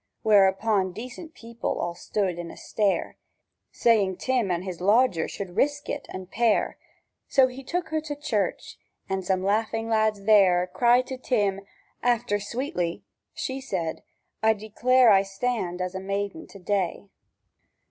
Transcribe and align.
Whereupon 0.23 0.93
decent 0.93 1.35
people 1.35 1.77
all 1.79 1.93
stood 1.93 2.39
in 2.39 2.49
a 2.49 2.57
stare, 2.57 3.17
Saying 3.71 4.17
Tim 4.17 4.49
and 4.49 4.63
his 4.63 4.81
lodger 4.81 5.27
should 5.27 5.55
risk 5.55 5.89
it, 5.89 6.07
and 6.09 6.31
pair: 6.31 6.79
So 7.27 7.45
he 7.47 7.63
took 7.63 7.89
her 7.89 8.01
to 8.01 8.15
church. 8.15 8.79
An' 9.07 9.21
some 9.21 9.43
laughing 9.43 9.89
lads 9.89 10.23
there 10.23 10.65
Cried 10.73 11.05
to 11.05 11.19
Tim, 11.19 11.61
"After 12.01 12.39
Sweatley!" 12.39 13.03
She 13.35 13.61
said, 13.61 14.01
"I 14.41 14.53
declare 14.53 15.11
I 15.11 15.21
stand 15.21 15.81
as 15.83 15.93
a 15.93 15.99
maiden 15.99 16.47
to 16.47 16.57
day!" 16.57 17.09